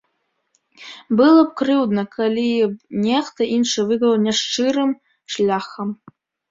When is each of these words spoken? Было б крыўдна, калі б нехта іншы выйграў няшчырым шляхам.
Было 1.19 1.43
б 1.49 1.51
крыўдна, 1.61 2.05
калі 2.17 2.47
б 2.73 3.05
нехта 3.05 3.41
іншы 3.59 3.79
выйграў 3.93 4.21
няшчырым 4.27 5.01
шляхам. 5.37 5.89